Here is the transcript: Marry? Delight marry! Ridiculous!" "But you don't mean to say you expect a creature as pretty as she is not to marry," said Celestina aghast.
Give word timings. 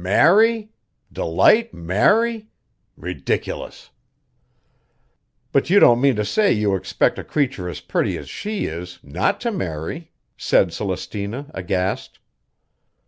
Marry? 0.00 0.70
Delight 1.12 1.74
marry! 1.74 2.46
Ridiculous!" 2.96 3.90
"But 5.50 5.70
you 5.70 5.80
don't 5.80 6.00
mean 6.00 6.14
to 6.14 6.24
say 6.24 6.52
you 6.52 6.76
expect 6.76 7.18
a 7.18 7.24
creature 7.24 7.68
as 7.68 7.80
pretty 7.80 8.16
as 8.16 8.30
she 8.30 8.66
is 8.66 9.00
not 9.02 9.40
to 9.40 9.50
marry," 9.50 10.12
said 10.36 10.70
Celestina 10.72 11.50
aghast. 11.52 12.20